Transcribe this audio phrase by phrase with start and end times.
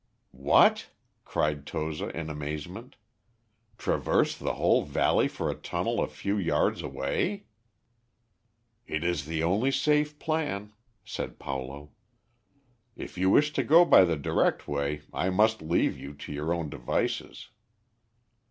[0.31, 0.89] "What!"
[1.25, 2.95] cried Toza in amazement,
[3.77, 7.45] "traverse the whole valley for a tunnel a few yards away?"
[8.87, 10.73] "It is the only safe plan,"
[11.05, 11.91] said Paulo.
[12.95, 16.51] "If you wish to go by the direct way, I must leave you to your
[16.51, 17.49] own devices."